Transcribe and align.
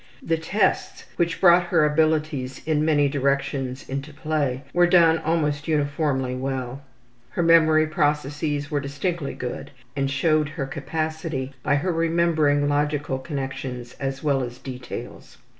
The 0.23 0.35
tests, 0.37 1.05
which 1.17 1.39
brought 1.39 1.65
her 1.65 1.85
abilities 1.85 2.63
in 2.65 2.83
many 2.83 3.07
directions 3.07 3.87
into 3.87 4.11
play, 4.11 4.63
were 4.73 4.87
done 4.87 5.19
almost 5.19 5.67
uniformly 5.67 6.33
well. 6.33 6.81
Her 7.29 7.43
memory 7.43 7.85
processes 7.85 8.71
were 8.71 8.79
distinctly 8.79 9.35
good 9.35 9.69
and 9.95 10.09
showed 10.09 10.49
her 10.49 10.65
capacity 10.65 11.53
by 11.61 11.75
her 11.75 11.91
remembering 11.91 12.67
logical 12.67 13.19
connections 13.19 13.95
as 13.99 14.23
well 14.23 14.41
as 14.41 14.57
details. 14.57 15.37